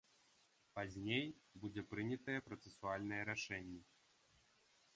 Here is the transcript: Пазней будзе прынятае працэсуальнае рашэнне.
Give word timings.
Пазней 0.77 1.25
будзе 1.65 1.81
прынятае 1.91 2.37
працэсуальнае 2.47 3.21
рашэнне. 3.33 3.81